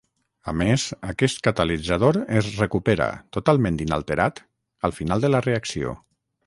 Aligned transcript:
A 0.51 0.53
més, 0.61 0.85
aquest 1.09 1.43
catalitzador 1.47 2.19
es 2.39 2.49
recupera, 2.63 3.09
totalment 3.39 3.81
inalterat, 3.89 4.45
al 4.89 5.01
final 5.03 5.27
de 5.27 5.35
la 5.37 5.47
reacció. 5.51 5.99